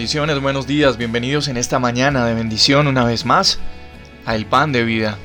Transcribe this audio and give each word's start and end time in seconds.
bendiciones, 0.00 0.40
buenos 0.40 0.66
días, 0.66 0.96
bienvenidos 0.96 1.48
en 1.48 1.58
esta 1.58 1.78
mañana 1.78 2.24
de 2.24 2.32
bendición 2.32 2.86
una 2.86 3.04
vez 3.04 3.26
más 3.26 3.58
a 4.24 4.34
El 4.34 4.46
Pan 4.46 4.72
de 4.72 4.82
Vida. 4.82 5.18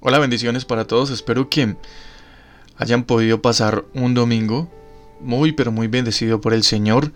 Hola, 0.00 0.18
bendiciones 0.18 0.66
para 0.66 0.86
todos. 0.86 1.08
Espero 1.08 1.48
que 1.48 1.76
hayan 2.78 3.04
podido 3.04 3.42
pasar 3.42 3.84
un 3.94 4.14
domingo 4.14 4.70
muy, 5.20 5.52
pero 5.52 5.72
muy 5.72 5.88
bendecido 5.88 6.40
por 6.40 6.54
el 6.54 6.62
Señor. 6.62 7.12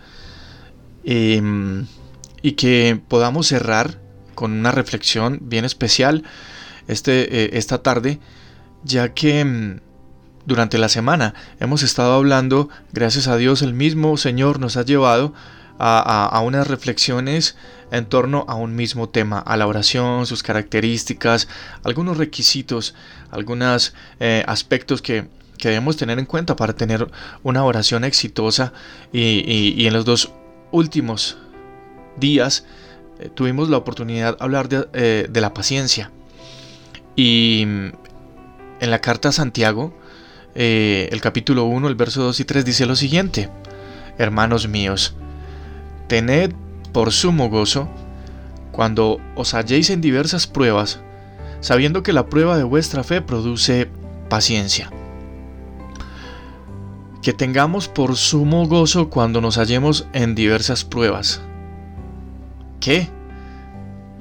Em, 1.03 1.87
y 2.41 2.53
que 2.53 2.99
podamos 3.07 3.47
cerrar 3.47 3.99
con 4.35 4.51
una 4.51 4.71
reflexión 4.71 5.39
bien 5.41 5.65
especial 5.65 6.23
este, 6.87 7.43
eh, 7.43 7.49
esta 7.53 7.81
tarde, 7.81 8.19
ya 8.83 9.13
que 9.13 9.39
em, 9.39 9.79
durante 10.45 10.77
la 10.77 10.89
semana 10.89 11.33
hemos 11.59 11.83
estado 11.83 12.13
hablando, 12.13 12.69
gracias 12.91 13.27
a 13.27 13.37
Dios, 13.37 13.61
el 13.61 13.73
mismo 13.73 14.17
Señor 14.17 14.59
nos 14.59 14.77
ha 14.77 14.83
llevado 14.83 15.33
a, 15.83 16.39
unas 16.45 16.67
reflexiones 16.67 17.55
en 17.91 18.05
torno 18.05 18.45
a 18.47 18.53
un 18.53 18.75
mismo 18.75 19.09
tema, 19.09 19.39
a 19.39 19.57
la 19.57 19.65
oración, 19.65 20.27
sus 20.27 20.43
características, 20.43 21.47
algunos 21.83 22.17
requisitos, 22.17 22.93
algunos 23.31 23.95
eh, 24.19 24.43
aspectos 24.47 25.01
que, 25.01 25.27
debemos 25.69 25.97
tener 25.97 26.19
en 26.19 26.25
cuenta 26.25 26.55
para 26.55 26.73
tener 26.73 27.09
una 27.43 27.63
oración 27.63 28.03
exitosa 28.03 28.73
y, 29.11 29.85
en 29.85 29.93
los 29.93 30.05
dos 30.05 30.31
últimos 30.71 31.37
días 32.17 32.65
eh, 33.19 33.29
tuvimos 33.33 33.69
la 33.69 33.77
oportunidad 33.77 34.37
de 34.37 34.43
hablar 34.43 34.69
de, 34.69 34.87
eh, 34.93 35.29
la 35.33 35.53
paciencia 35.53 36.11
y 37.15 37.61
en 37.61 38.91
la 38.91 38.99
carta 38.99 39.29
a 39.29 39.31
Santiago 39.31 39.93
el 40.53 41.21
capítulo 41.21 41.63
1 41.63 41.87
el 41.87 41.95
verso 41.95 42.23
2 42.23 42.39
y 42.41 42.45
3 42.45 42.65
dice 42.65 42.85
lo 42.85 42.95
siguiente 42.95 43.49
hermanos 44.17 44.67
míos 44.67 45.15
Tened 46.11 46.51
por 46.91 47.13
sumo 47.13 47.49
gozo 47.49 47.87
cuando 48.73 49.21
os 49.35 49.53
halléis 49.53 49.89
en 49.89 50.01
diversas 50.01 50.45
pruebas, 50.45 50.99
sabiendo 51.61 52.03
que 52.03 52.11
la 52.11 52.27
prueba 52.27 52.57
de 52.57 52.65
vuestra 52.65 53.05
fe 53.05 53.21
produce 53.21 53.89
paciencia. 54.29 54.91
Que 57.21 57.33
tengamos 57.33 57.87
por 57.87 58.15
sumo 58.15 58.67
gozo 58.67 59.09
cuando 59.09 59.41
nos 59.41 59.57
hallemos 59.57 60.07
en 60.13 60.35
diversas 60.35 60.83
pruebas. 60.83 61.41
¿Qué? 62.79 63.09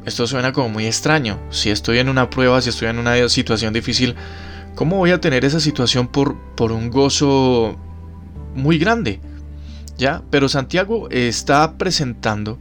Esto 0.04 0.26
suena 0.26 0.52
como 0.52 0.68
muy 0.68 0.86
extraño. 0.86 1.38
Si 1.50 1.70
estoy 1.70 1.98
en 1.98 2.08
una 2.08 2.30
prueba, 2.30 2.60
si 2.60 2.68
estoy 2.68 2.88
en 2.88 2.98
una 2.98 3.28
situación 3.28 3.72
difícil, 3.72 4.16
¿cómo 4.74 4.96
voy 4.96 5.12
a 5.12 5.20
tener 5.20 5.44
esa 5.44 5.60
situación 5.60 6.08
por, 6.08 6.36
por 6.56 6.72
un 6.72 6.90
gozo 6.90 7.78
muy 8.54 8.78
grande? 8.78 9.20
Pero 10.30 10.48
Santiago 10.48 11.10
está 11.10 11.76
presentando 11.76 12.58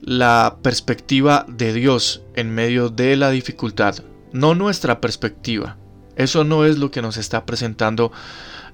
la 0.00 0.56
perspectiva 0.60 1.46
de 1.48 1.72
Dios 1.72 2.22
en 2.34 2.52
medio 2.52 2.88
de 2.88 3.14
la 3.14 3.30
dificultad, 3.30 3.96
no 4.32 4.56
nuestra 4.56 5.00
perspectiva. 5.00 5.76
Eso 6.16 6.42
no 6.42 6.64
es 6.64 6.78
lo 6.78 6.90
que 6.90 7.00
nos 7.00 7.16
está 7.16 7.46
presentando 7.46 8.10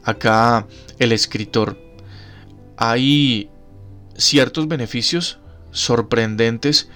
acá 0.09 0.67
el 0.99 1.13
escritor. 1.13 1.79
Hay 2.77 3.51
ciertos 4.17 4.69
beneficios 4.69 5.39
sorprendentes 5.71 6.89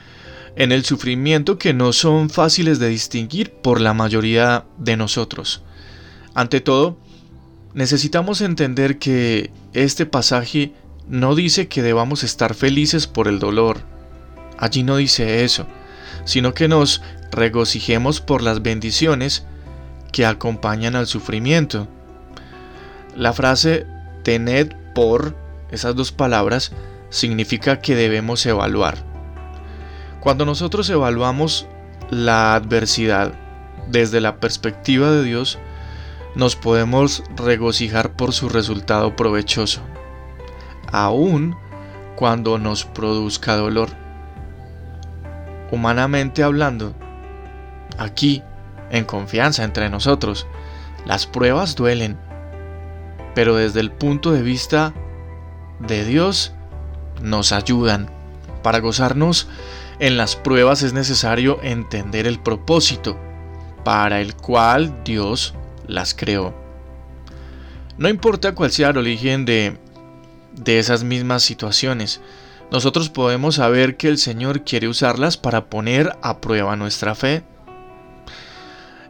en 0.57 0.73
el 0.73 0.85
sufrimiento 0.85 1.59
que 1.59 1.75
no 1.75 1.93
son 1.93 2.31
fáciles 2.31 2.79
de 2.79 2.89
distinguir 2.89 3.53
por 3.53 3.81
la 3.81 3.95
mayoría 3.95 4.65
de 4.79 4.97
nosotros. 4.97 5.63
Ante 6.35 6.61
todo, 6.61 6.99
necesitamos 7.75 8.41
entender 8.41 8.99
que 8.99 9.51
este 9.73 10.07
pasaje 10.07 10.73
no 11.09 11.35
dice 11.35 11.69
que 11.69 11.83
debamos 11.83 12.23
estar 12.23 12.55
felices 12.55 13.07
por 13.07 13.29
el 13.29 13.39
dolor. 13.39 13.81
Allí 14.59 14.83
no 14.83 14.97
dice 14.97 15.45
eso, 15.45 15.67
sino 16.25 16.55
que 16.55 16.69
nos 16.69 17.03
regocijemos 17.31 18.21
por 18.21 18.43
las 18.43 18.63
bendiciones 18.63 19.45
que 20.13 20.27
acompañan 20.27 20.97
al 20.97 21.07
sufrimiento. 21.07 21.89
La 23.17 23.33
frase 23.33 23.87
tened 24.23 24.73
por, 24.95 25.37
esas 25.71 25.95
dos 25.95 26.13
palabras, 26.13 26.73
significa 27.11 27.81
que 27.81 27.95
debemos 27.95 28.45
evaluar. 28.47 28.97
Cuando 30.21 30.47
nosotros 30.47 30.89
evaluamos 30.89 31.67
la 32.11 32.55
adversidad 32.55 33.33
desde 33.89 34.21
la 34.21 34.37
perspectiva 34.37 35.11
de 35.11 35.25
Dios, 35.25 35.59
nos 36.35 36.57
podemos 36.57 37.23
regocijar 37.37 38.13
por 38.13 38.33
su 38.33 38.49
resultado 38.49 39.17
provechoso, 39.17 39.83
aun 40.91 41.57
cuando 42.17 42.59
nos 42.59 42.85
produzca 42.85 43.57
dolor. 43.57 43.91
Humanamente 45.71 46.43
hablando, 46.43 46.95
aquí, 47.99 48.43
en 48.91 49.05
confianza 49.05 49.65
entre 49.65 49.91
nosotros, 49.91 50.47
las 51.05 51.27
pruebas 51.27 51.75
duelen, 51.75 52.19
pero 53.35 53.57
desde 53.57 53.81
el 53.81 53.91
punto 53.91 54.33
de 54.33 54.43
vista 54.43 54.95
de 55.81 56.05
Dios, 56.05 56.53
nos 57.21 57.53
ayudan. 57.53 58.11
Para 58.63 58.81
gozarnos 58.81 59.49
en 59.99 60.17
las 60.17 60.37
pruebas 60.37 60.83
es 60.83 60.93
necesario 60.93 61.61
entender 61.63 62.27
el 62.27 62.39
propósito 62.39 63.19
para 63.85 64.21
el 64.21 64.35
cual 64.35 65.03
Dios 65.05 65.55
las 65.87 66.15
creó. 66.15 66.55
No 67.99 68.09
importa 68.09 68.55
cuál 68.55 68.71
sea 68.71 68.91
el 68.91 68.99
origen 68.99 69.45
de, 69.45 69.77
de 70.53 70.79
esas 70.79 71.05
mismas 71.05 71.43
situaciones, 71.43 72.21
nosotros 72.71 73.11
podemos 73.11 73.57
saber 73.57 73.97
que 73.97 74.09
el 74.09 74.17
Señor 74.17 74.65
quiere 74.65 74.89
usarlas 74.89 75.37
para 75.37 75.67
poner 75.69 76.17
a 76.23 76.41
prueba 76.41 76.75
nuestra 76.75 77.15
fe 77.15 77.43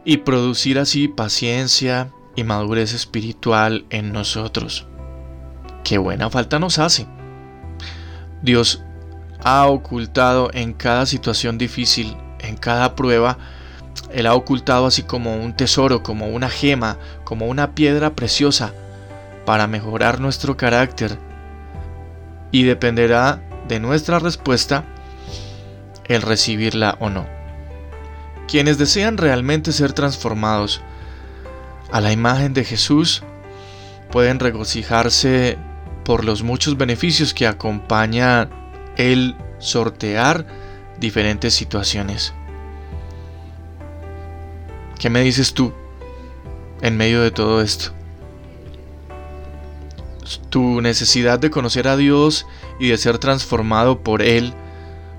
y 0.03 0.17
producir 0.17 0.79
así 0.79 1.07
paciencia 1.07 2.11
y 2.35 2.43
madurez 2.43 2.93
espiritual 2.93 3.85
en 3.89 4.11
nosotros. 4.11 4.87
Qué 5.83 5.97
buena 5.97 6.29
falta 6.29 6.59
nos 6.59 6.79
hace. 6.79 7.07
Dios 8.41 8.83
ha 9.43 9.67
ocultado 9.67 10.49
en 10.53 10.73
cada 10.73 11.05
situación 11.05 11.57
difícil, 11.57 12.15
en 12.39 12.57
cada 12.57 12.95
prueba, 12.95 13.37
él 14.11 14.27
ha 14.27 14.35
ocultado 14.35 14.85
así 14.85 15.03
como 15.03 15.35
un 15.35 15.55
tesoro, 15.55 16.03
como 16.03 16.27
una 16.27 16.49
gema, 16.49 16.97
como 17.23 17.47
una 17.47 17.73
piedra 17.73 18.15
preciosa 18.15 18.73
para 19.45 19.67
mejorar 19.67 20.19
nuestro 20.19 20.55
carácter. 20.57 21.17
Y 22.51 22.63
dependerá 22.63 23.41
de 23.67 23.79
nuestra 23.79 24.19
respuesta 24.19 24.85
el 26.05 26.21
recibirla 26.21 26.97
o 26.99 27.09
no. 27.09 27.25
Quienes 28.47 28.77
desean 28.77 29.17
realmente 29.17 29.71
ser 29.71 29.93
transformados 29.93 30.81
a 31.93 32.01
la 32.01 32.11
imagen 32.11 32.55
de 32.55 32.65
Jesús 32.65 33.21
pueden 34.11 34.39
regocijarse 34.39 35.59
por 36.03 36.25
los 36.25 36.41
muchos 36.41 36.75
beneficios 36.75 37.35
que 37.35 37.45
acompaña 37.45 38.49
el 38.97 39.35
sortear 39.59 40.47
diferentes 40.99 41.53
situaciones. 41.53 42.33
¿Qué 44.97 45.11
me 45.11 45.21
dices 45.21 45.53
tú 45.53 45.71
en 46.81 46.97
medio 46.97 47.21
de 47.21 47.29
todo 47.29 47.61
esto? 47.61 47.91
¿Tu 50.49 50.81
necesidad 50.81 51.37
de 51.37 51.51
conocer 51.51 51.87
a 51.87 51.95
Dios 51.95 52.47
y 52.79 52.87
de 52.89 52.97
ser 52.97 53.19
transformado 53.19 54.01
por 54.01 54.23
Él 54.23 54.55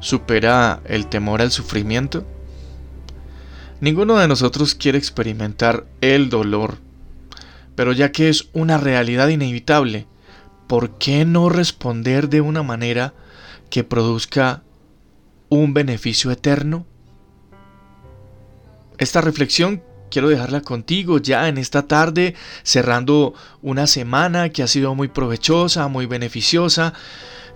supera 0.01 0.81
el 0.87 1.07
temor 1.07 1.41
al 1.41 1.53
sufrimiento? 1.53 2.27
Ninguno 3.81 4.17
de 4.17 4.29
nosotros 4.29 4.75
quiere 4.75 4.99
experimentar 4.99 5.87
el 6.01 6.31
dolor, 6.31 6.79
pero 7.75 7.93
ya 7.93 8.13
que 8.13 8.29
es 8.29 8.49
una 8.53 8.79
realidad 8.79 9.29
inevitable, 9.29 10.07
¿por 10.69 10.99
qué 10.99 11.25
no 11.25 11.49
responder 11.49 12.29
de 12.29 12.41
una 12.41 12.63
manera 12.63 13.15
que 13.71 13.85
produzca 13.85 14.63
un 15.49 15.75
beneficio 15.75 16.31
eterno? 16.31 16.87
Esta 18.99 19.21
reflexión 19.21 19.83
quiero 20.11 20.29
dejarla 20.29 20.61
contigo 20.61 21.19
ya 21.19 21.49
en 21.49 21.59
esta 21.59 21.89
tarde, 21.89 22.37
cerrando 22.63 23.35
una 23.63 23.89
semana 23.89 24.51
que 24.51 24.63
ha 24.63 24.69
sido 24.69 24.95
muy 24.95 25.09
provechosa, 25.09 25.89
muy 25.89 26.07
beneficiosa, 26.07 26.95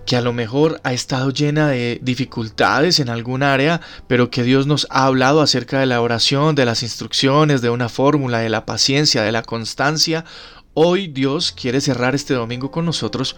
que 0.09 0.17
a 0.17 0.21
lo 0.21 0.33
mejor 0.33 0.81
ha 0.83 0.91
estado 0.91 1.29
llena 1.29 1.67
de 1.67 1.99
dificultades 2.01 2.99
en 2.99 3.09
algún 3.09 3.43
área, 3.43 3.79
pero 4.07 4.31
que 4.31 4.41
Dios 4.41 4.65
nos 4.65 4.87
ha 4.89 5.05
hablado 5.05 5.39
acerca 5.39 5.79
de 5.79 5.85
la 5.85 6.01
oración, 6.01 6.55
de 6.55 6.65
las 6.65 6.81
instrucciones, 6.81 7.61
de 7.61 7.69
una 7.69 7.89
fórmula, 7.89 8.39
de 8.39 8.49
la 8.49 8.65
paciencia, 8.65 9.21
de 9.21 9.31
la 9.31 9.43
constancia. 9.43 10.25
Hoy 10.73 11.09
Dios 11.09 11.51
quiere 11.51 11.79
cerrar 11.79 12.15
este 12.15 12.33
domingo 12.33 12.71
con 12.71 12.85
nosotros 12.85 13.35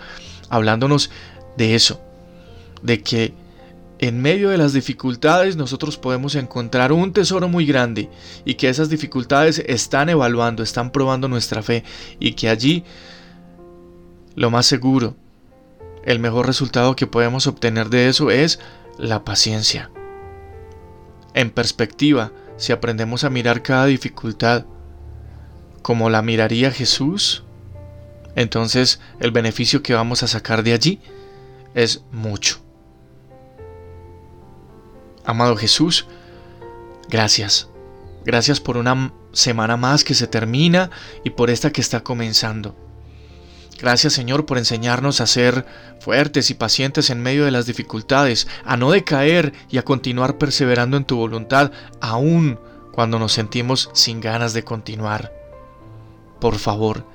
hablándonos 0.47 1.11
de 1.57 1.75
eso, 1.75 1.99
de 2.81 3.03
que 3.03 3.33
en 3.99 4.21
medio 4.21 4.47
de 4.49 4.57
las 4.57 4.71
dificultades 4.71 5.57
nosotros 5.57 5.97
podemos 5.97 6.35
encontrar 6.35 6.93
un 6.93 7.11
tesoro 7.11 7.49
muy 7.49 7.65
grande 7.65 8.09
y 8.45 8.53
que 8.53 8.69
esas 8.69 8.89
dificultades 8.89 9.61
están 9.67 10.07
evaluando, 10.07 10.63
están 10.63 10.93
probando 10.93 11.27
nuestra 11.27 11.63
fe 11.63 11.83
y 12.17 12.31
que 12.31 12.47
allí 12.47 12.85
lo 14.35 14.49
más 14.49 14.67
seguro, 14.67 15.17
el 16.05 16.19
mejor 16.19 16.47
resultado 16.47 16.95
que 16.95 17.07
podemos 17.07 17.47
obtener 17.47 17.89
de 17.89 18.09
eso 18.09 18.31
es 18.31 18.59
la 18.97 19.23
paciencia. 19.23 19.91
En 21.33 21.51
perspectiva, 21.51 22.31
si 22.57 22.71
aprendemos 22.71 23.23
a 23.23 23.29
mirar 23.29 23.61
cada 23.61 23.85
dificultad 23.85 24.65
como 25.81 26.09
la 26.09 26.21
miraría 26.21 26.71
Jesús, 26.71 27.43
entonces 28.35 28.99
el 29.19 29.31
beneficio 29.31 29.81
que 29.81 29.93
vamos 29.93 30.23
a 30.23 30.27
sacar 30.27 30.63
de 30.63 30.73
allí 30.73 30.99
es 31.73 32.03
mucho. 32.11 32.61
Amado 35.25 35.55
Jesús, 35.55 36.07
gracias. 37.09 37.69
Gracias 38.25 38.59
por 38.59 38.77
una 38.77 39.13
semana 39.33 39.77
más 39.77 40.03
que 40.03 40.13
se 40.13 40.27
termina 40.27 40.91
y 41.23 41.31
por 41.31 41.49
esta 41.49 41.71
que 41.71 41.81
está 41.81 42.01
comenzando. 42.03 42.75
Gracias 43.81 44.13
Señor 44.13 44.45
por 44.45 44.59
enseñarnos 44.59 45.21
a 45.21 45.25
ser 45.25 45.65
fuertes 45.99 46.51
y 46.51 46.53
pacientes 46.53 47.09
en 47.09 47.19
medio 47.19 47.45
de 47.45 47.51
las 47.51 47.65
dificultades, 47.65 48.47
a 48.63 48.77
no 48.77 48.91
decaer 48.91 49.53
y 49.71 49.79
a 49.79 49.83
continuar 49.83 50.37
perseverando 50.37 50.97
en 50.97 51.05
tu 51.05 51.15
voluntad, 51.15 51.71
aun 51.99 52.59
cuando 52.91 53.17
nos 53.17 53.33
sentimos 53.33 53.89
sin 53.93 54.21
ganas 54.21 54.53
de 54.53 54.63
continuar. 54.63 55.33
Por 56.39 56.59
favor, 56.59 57.07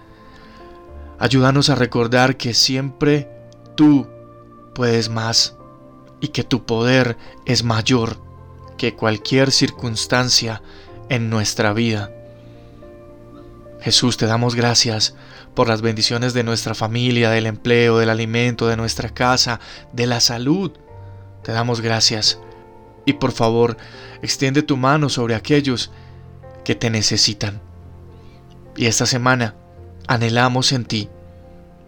ayúdanos 1.21 1.71
a 1.71 1.77
recordar 1.77 2.37
que 2.37 2.53
siempre 2.53 3.31
tú 3.77 4.09
puedes 4.75 5.09
más 5.09 5.55
y 6.21 6.29
que 6.29 6.43
tu 6.43 6.67
poder 6.67 7.17
es 7.45 7.63
mayor 7.63 8.17
que 8.77 8.97
cualquier 8.97 9.53
circunstancia 9.53 10.63
en 11.11 11.31
nuestra 11.31 11.73
vida. 11.73 12.16
Jesús, 13.87 14.17
te 14.17 14.27
damos 14.27 14.57
gracias 14.57 15.15
por 15.55 15.69
las 15.69 15.81
bendiciones 15.81 16.35
de 16.35 16.43
nuestra 16.43 16.75
familia, 16.75 17.31
del 17.31 17.47
empleo, 17.47 17.99
del 17.99 18.11
alimento, 18.11 18.67
de 18.67 18.77
nuestra 18.77 19.11
casa, 19.11 19.61
de 19.93 20.09
la 20.09 20.19
salud. 20.19 20.73
Te 21.45 21.53
damos 21.53 21.81
gracias. 21.81 22.41
Y 23.05 23.13
por 23.13 23.31
favor, 23.31 23.77
extiende 24.23 24.63
tu 24.65 24.77
mano 24.77 25.09
sobre 25.09 25.37
aquellos 25.37 25.93
que 26.65 26.75
te 26.75 26.91
necesitan. 26.91 27.61
Y 28.75 28.87
esta 28.87 29.07
semana 29.07 29.55
anhelamos 30.09 30.73
en 30.73 30.85
ti 30.85 31.09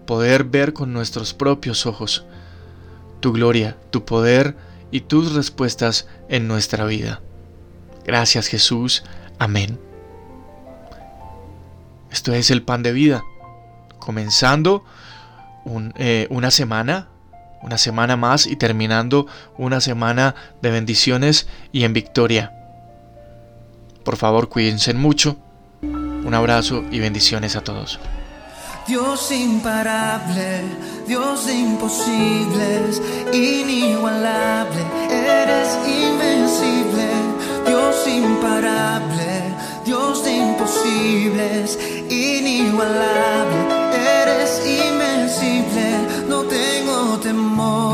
poder 0.06 0.44
ver 0.44 0.74
con 0.74 0.92
nuestros 0.92 1.34
propios 1.34 1.84
ojos 1.84 2.26
tu 3.18 3.32
gloria, 3.32 3.76
tu 3.90 4.04
poder 4.04 4.56
y 4.92 5.00
tus 5.00 5.32
respuestas 5.32 6.06
en 6.28 6.46
nuestra 6.46 6.84
vida. 6.84 7.22
Gracias 8.04 8.46
Jesús. 8.46 9.02
Amén. 9.40 9.87
Esto 12.10 12.32
es 12.32 12.50
el 12.50 12.62
pan 12.62 12.82
de 12.82 12.92
vida. 12.92 13.22
Comenzando 13.98 14.84
eh, 15.96 16.26
una 16.30 16.50
semana, 16.50 17.08
una 17.62 17.78
semana 17.78 18.16
más 18.16 18.46
y 18.46 18.56
terminando 18.56 19.26
una 19.56 19.80
semana 19.80 20.34
de 20.62 20.70
bendiciones 20.70 21.48
y 21.72 21.84
en 21.84 21.92
victoria. 21.92 22.52
Por 24.04 24.16
favor, 24.16 24.48
cuídense 24.48 24.94
mucho. 24.94 25.36
Un 25.82 26.34
abrazo 26.34 26.84
y 26.90 26.98
bendiciones 26.98 27.56
a 27.56 27.62
todos. 27.62 28.00
Dios 28.88 29.30
imparable, 29.32 30.62
Dios 31.06 31.44
de 31.44 31.54
imposibles, 31.54 33.02
inigualable, 33.34 34.80
eres 35.10 35.76
invencible, 35.86 37.10
Dios 37.66 38.08
imparable, 38.08 39.42
Dios 39.84 40.24
de 40.24 40.32
imposibles, 40.32 41.78
inigualable, 42.10 43.60
eres 43.92 44.62
invencible, 44.66 45.88
no 46.28 46.44
tengo 46.44 47.18
temor, 47.20 47.87